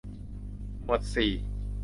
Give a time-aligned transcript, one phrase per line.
[0.83, 1.31] หมวดสี่